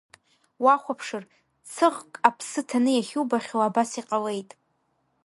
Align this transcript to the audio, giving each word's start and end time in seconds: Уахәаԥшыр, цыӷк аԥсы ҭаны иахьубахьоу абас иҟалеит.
Уахәаԥшыр, 0.63 1.23
цыӷк 1.73 2.11
аԥсы 2.27 2.61
ҭаны 2.67 2.91
иахьубахьоу 2.93 3.61
абас 3.67 3.91
иҟалеит. 4.01 4.51